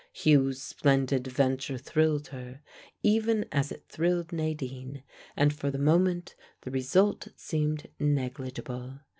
[0.13, 2.61] Hugh's splendid venture thrilled her,
[3.03, 5.03] even as it thrilled Nadine,
[5.37, 9.01] and for the moment the result seemed negligible.